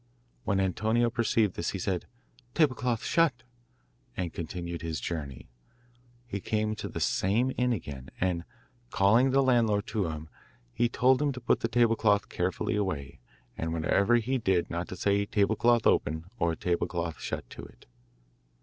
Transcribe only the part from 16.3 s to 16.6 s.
or